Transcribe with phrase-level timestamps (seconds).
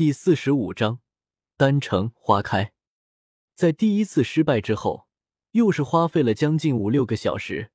[0.00, 1.00] 第四十五章，
[1.58, 2.72] 丹城花开。
[3.54, 5.06] 在第一次失败之后，
[5.50, 7.70] 又是花费了将近五六个小时，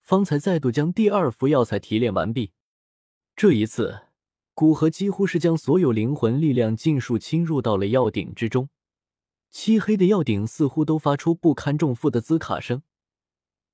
[0.00, 2.52] 方才再度将第二副药材提炼完毕。
[3.36, 4.06] 这一次，
[4.54, 8.70] 古河几乎是将所有灵魂力量尽数侵入到了药鼎之中。
[9.50, 12.80] 漆黑的药鼎似乎都发出不堪重负的滋卡声。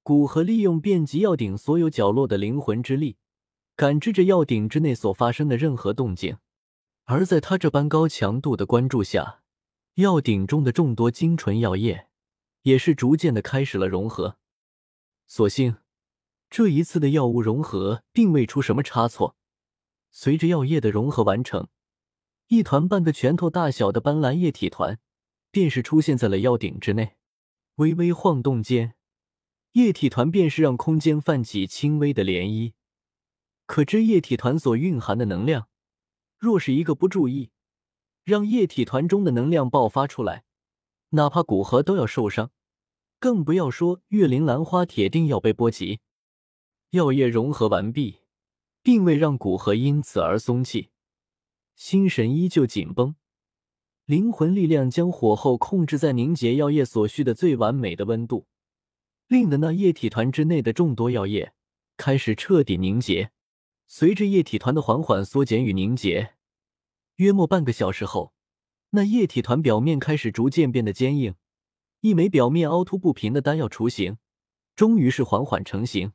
[0.03, 3.19] 古河利用遍及药鼎所有角落的灵魂之力，
[3.77, 6.39] 感知着药鼎之内所发生的任何动静。
[7.05, 9.43] 而在他这般高强度的关注下，
[9.95, 12.09] 药鼎中的众多精纯药液
[12.62, 14.38] 也是逐渐的开始了融合。
[15.27, 15.77] 所幸，
[16.48, 19.37] 这一次的药物融合并未出什么差错。
[20.10, 21.69] 随着药液的融合完成，
[22.48, 24.98] 一团半个拳头大小的斑斓液体团
[25.51, 27.16] 便是出现在了药鼎之内。
[27.77, 28.95] 微微晃动间，
[29.73, 32.73] 液体团便是让空间泛起轻微的涟漪。
[33.66, 35.68] 可知液体团所蕴含的能量，
[36.45, 37.51] 若是一个不注意，
[38.25, 40.45] 让液体团中的能量爆发出来，
[41.11, 42.51] 哪怕古河都要受伤，
[43.18, 46.01] 更不要说月灵兰花铁定要被波及。
[46.91, 48.18] 药液融合完毕。
[48.85, 50.91] 并未让古河因此而松气，
[51.74, 53.16] 心神依旧紧绷，
[54.05, 58.46] 灵魂力量将火候控制在凝结药液所需的最完美的温度，
[59.27, 61.55] 令的那液体团之内的众多药液
[61.96, 63.30] 开始彻底凝结。
[63.87, 66.34] 随着液体团的缓缓缩减与凝结，
[67.16, 68.32] 约莫半个小时后，
[68.91, 71.34] 那液体团表面开始逐渐变得坚硬，
[72.00, 74.19] 一枚表面凹凸不平的丹药雏形，
[74.75, 76.12] 终于是缓缓成型。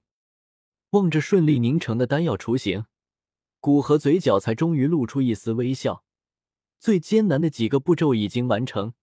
[0.92, 2.86] 望着顺利凝成的丹药雏形，
[3.60, 6.04] 古河嘴角才终于露出一丝微笑。
[6.80, 8.94] 最艰难的几个步骤已经完成，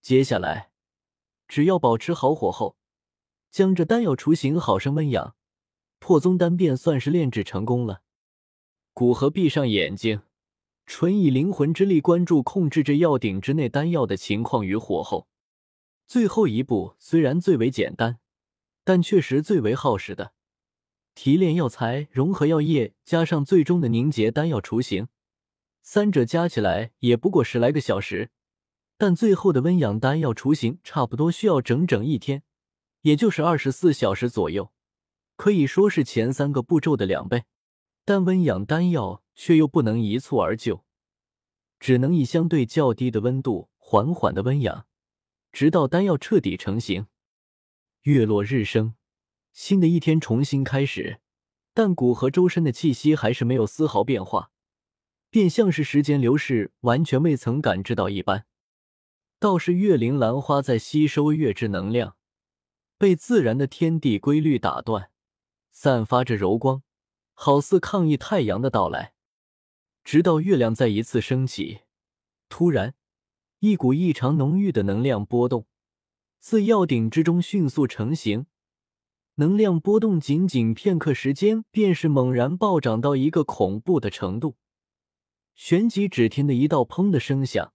[0.00, 0.70] 接下来
[1.48, 2.76] 只要保持好火候，
[3.50, 5.34] 将这丹药雏形好生温养，
[5.98, 8.02] 破宗丹便算是炼制成功了。
[8.92, 10.20] 古河闭上眼睛，
[10.88, 15.28] 纯以灵魂之力关注控制着药鼎之内丹药的情况与火候。
[16.06, 18.20] 最后一步虽然最为简单，
[18.84, 20.32] 但确实最为耗时的。
[21.14, 25.08] 提炼药材、融合药液，加上最终的凝结丹药雏形，
[25.82, 28.30] 三者加起来也不过十来个小时。
[28.96, 32.42] 但最后的温养丹药雏形，差不多需要整整一天，
[33.02, 34.72] 也就是二十四小时左右，
[35.36, 37.44] 可以说是前三个步骤的两倍。
[38.08, 40.82] 但温养丹药却又不能一蹴而就，
[41.78, 44.86] 只能以相对较低的温度缓缓的温养，
[45.52, 47.08] 直到丹药彻底成型。
[48.04, 48.94] 月落日升。
[49.52, 51.20] 新的一天重新开始，
[51.74, 54.52] 但古河周身的气息还是没有丝毫变化，
[55.28, 58.46] 便像是时间流逝完全未曾感知到一般。
[59.38, 62.16] 倒是月灵兰花在吸收月之能量，
[62.96, 65.10] 被自然的天地规律打断，
[65.70, 66.82] 散发着柔光，
[67.40, 69.12] 好似抗议太阳的到来。
[70.02, 71.82] 直到月亮再一次升起，
[72.48, 72.96] 突然，
[73.60, 75.68] 一股异常浓郁的能量波动
[76.40, 78.46] 自药鼎之中迅速成型。
[79.36, 84.56] 能量波动仅仅片刻时间，便是猛然暴涨到一个恐怖的程度。
[85.54, 87.72] 旋即，只听得一道“砰”的声响，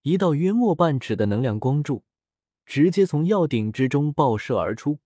[0.00, 2.02] 一道约莫半尺的能量光柱
[2.64, 5.00] 直接从药鼎之中爆射而出，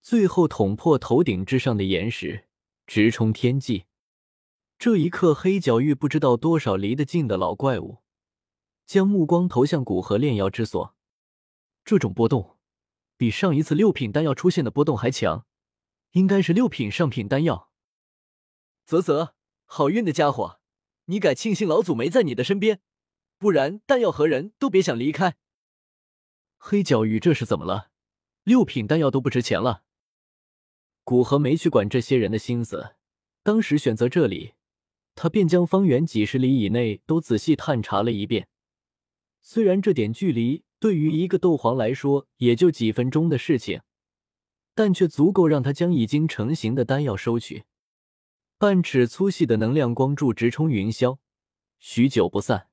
[0.00, 2.46] 最后捅破头顶之上的岩石，
[2.86, 3.86] 直冲天际。
[4.78, 8.02] 这一刻，黑角域不知道多少离得近的老怪物，
[8.86, 10.94] 将目光投向古河炼药之所。
[11.84, 12.58] 这种波动。
[13.16, 15.46] 比上一次六品丹药出现的波动还强，
[16.12, 17.70] 应该是六品上品丹药。
[18.84, 20.58] 啧啧，好运的家伙，
[21.04, 22.80] 你该庆幸老祖没在你的身边，
[23.38, 25.36] 不然丹药和人都别想离开。
[26.58, 27.90] 黑角鱼这是怎么了？
[28.42, 29.84] 六品丹药都不值钱了。
[31.04, 32.94] 古河没去管这些人的心思，
[33.42, 34.54] 当时选择这里，
[35.14, 38.48] 他便将方圆几十里以内都仔细探查了一遍。
[39.40, 40.64] 虽然这点距离。
[40.82, 43.82] 对于一个斗皇来说，也就几分钟的事情，
[44.74, 47.62] 但却足够让他将已经成型的丹药收取。
[48.58, 51.18] 半尺粗细的能量光柱直冲云霄，
[51.78, 52.66] 许久不散。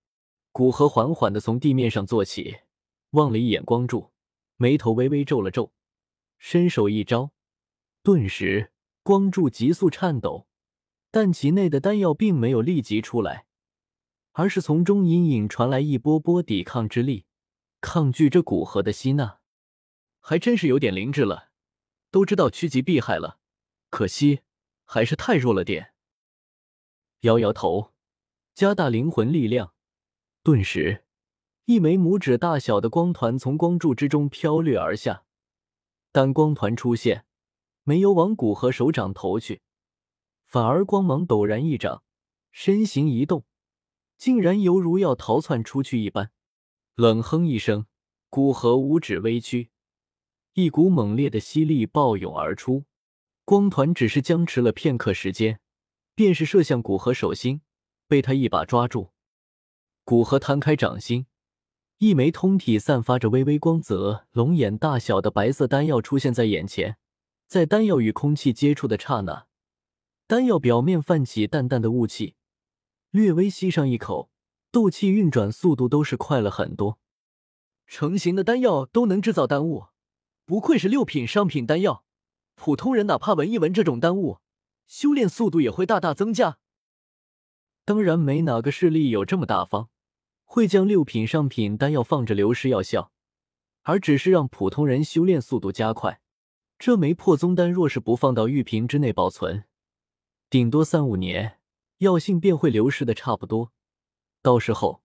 [0.52, 2.62] 古河缓缓的从地面上坐起，
[3.12, 4.10] 望了一眼光柱，
[4.58, 5.72] 眉头微微皱了皱，
[6.40, 7.32] 伸手一招，
[8.02, 8.72] 顿时
[9.04, 10.48] 光柱急速颤抖，
[11.12, 13.46] 但其内的丹药并没有立即出来，
[14.34, 17.26] 而是从中隐隐传来一波波抵抗之力。
[17.82, 19.40] 抗拒这古河的吸纳，
[20.20, 21.52] 还真是有点灵智了。
[22.12, 23.40] 都知道趋吉避害了，
[23.90, 24.42] 可惜
[24.84, 25.94] 还是太弱了点。
[27.22, 27.94] 摇摇头，
[28.54, 29.74] 加大灵魂力量，
[30.44, 31.06] 顿时，
[31.66, 35.24] 一枚拇指大小的光团从光柱之中飘掠而下。
[36.12, 37.26] 但光团出现，
[37.90, 39.64] 没有往古河手掌投去，
[40.46, 42.04] 反而光芒陡然一掌，
[42.52, 43.46] 身形一动，
[44.16, 46.30] 竟然犹如要逃窜出去一般。
[46.94, 47.88] 冷哼一声，
[48.30, 49.72] 古河五指微屈，
[50.54, 52.86] 一股猛烈的吸力暴涌而出，
[53.44, 55.60] 光团只是僵持了片刻时间，
[56.14, 57.62] 便是射向古河手心，
[58.08, 59.10] 被他一把抓住。
[60.04, 61.26] 古河摊开掌心，
[61.98, 67.00] 一枚通体散发着微微光泽、龙眼大小的白色丹药出现在眼前，
[67.50, 69.48] 在丹药与空气接触的刹那，
[70.28, 72.36] 丹药表面泛起淡淡的雾气，
[73.10, 74.30] 略微吸上一口。
[74.72, 77.00] 斗气运转速度都是快了很多，
[77.88, 79.86] 成型的丹药都能制造丹雾，
[80.46, 82.06] 不愧是六品商品丹药。
[82.54, 84.38] 普通人哪怕闻一闻这种丹雾，
[84.86, 86.60] 修炼速度也会大大增加。
[87.84, 89.90] 当然，没哪个势力有这么大方，
[90.44, 93.12] 会将六品上品丹药放着流失药效，
[93.82, 96.22] 而只是让普通人修炼速度加快。
[96.80, 99.66] 这枚破宗丹若是不放到玉瓶之内保存，
[100.50, 101.60] 顶多三五年，
[101.98, 103.74] 药性便会流失的差不多。
[104.42, 105.04] 到时候，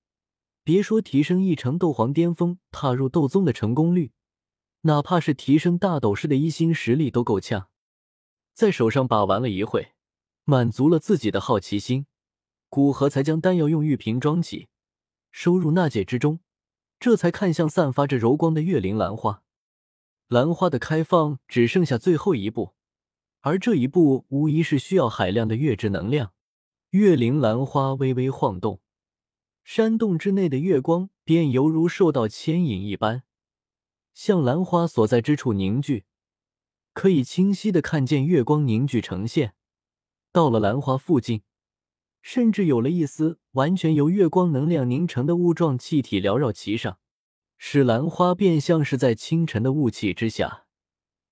[0.63, 4.13] 别说提升一成斗皇巅峰，踏入斗宗的成功率，
[4.83, 7.69] 哪怕是提升大斗士的一星实力都够呛。
[8.55, 9.95] 在手上把玩了一会，
[10.45, 12.07] 满足了自己的好奇心，
[12.69, 14.69] 古河才将丹药用玉瓶装起，
[15.33, 16.39] 收入纳戒之中，
[17.01, 19.43] 这才看向散发着柔光的月灵兰花。
[20.29, 22.75] 兰花的开放只剩下最后一步，
[23.41, 26.33] 而这一步无疑是需要海量的月之能量。
[26.91, 28.81] 月灵兰花微微晃动。
[29.65, 33.23] 山洞之内的月光便犹如受到牵引一般，
[34.13, 36.05] 向兰花所在之处凝聚，
[36.93, 39.55] 可以清晰的看见月光凝聚成线。
[40.33, 41.43] 到了兰花附近，
[42.23, 46.99] 甚至有了一丝完全由月光能量凝成的雾状气体缭绕其上，
[47.57, 50.67] 使兰花便像是在清晨的雾气之下，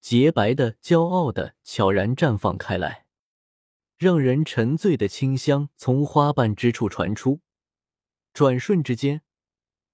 [0.00, 3.06] 洁白的、骄傲的、悄然绽放开来，
[3.98, 7.40] 让人沉醉的清香从花瓣之处传出。
[8.32, 9.20] 转瞬之间，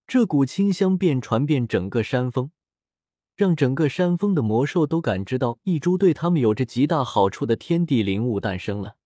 [0.06, 2.52] 这股清香便传遍整个山峰，
[3.34, 8.96] 让整个山峰的魔兽都感知到一株对他们有着极大好处的天地灵物诞生了。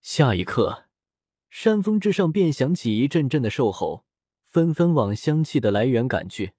[0.00, 0.86] 下一刻，
[1.50, 4.05] 山峰之上便响起一阵阵的兽吼，
[4.56, 6.54] 纷纷往香气的来源赶去。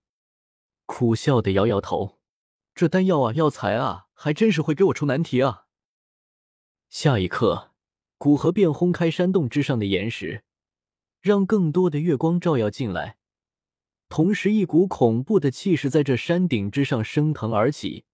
[0.86, 2.20] 苦笑的摇摇头，
[2.76, 5.66] 这丹药啊，药材啊，还真是会给我出难题啊！
[6.90, 7.72] 下一刻，
[8.20, 10.44] 古河便轰开山洞之上的岩石。
[11.22, 13.18] 让更多的月光照耀进来，
[14.10, 18.06] 同时一股恐怖的气势在这山顶之上升腾而起，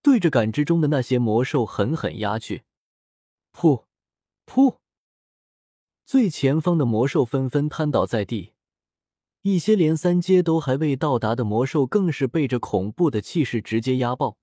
[0.00, 2.62] 对着感知中的那些魔兽狠狠压去。
[3.52, 3.86] 噗，
[4.46, 4.76] 噗！
[6.06, 8.52] 最前方的魔兽纷纷瘫倒在地，
[9.42, 14.36] 一些连三阶都还未到达的魔兽更是被这恐怖的气势直接压爆，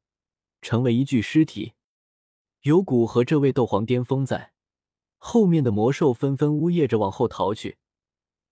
[0.62, 1.74] 成为一具尸体。
[2.64, 4.54] 有古和这位斗皇巅峰在，
[5.18, 7.78] 后面的魔兽纷纷呜咽着往后逃去。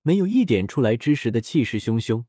[0.03, 2.25] 没有一点出来之时的气势汹汹。